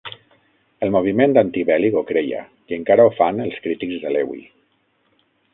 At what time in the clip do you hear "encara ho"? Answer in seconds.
2.81-3.15